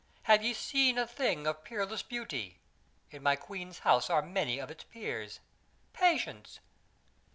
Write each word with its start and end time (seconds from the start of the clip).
Have 0.23 0.43
ye 0.43 0.51
seen 0.55 0.97
a 0.97 1.05
thing 1.05 1.45
of 1.45 1.63
peerless 1.63 2.01
beauty 2.01 2.57
in 3.11 3.21
my 3.21 3.35
queen's 3.35 3.77
house 3.85 4.09
are 4.09 4.23
many 4.23 4.57
of 4.57 4.71
its 4.71 4.83
peers! 4.83 5.41
Patience!" 5.93 6.59